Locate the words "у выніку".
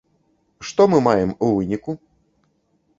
1.45-1.91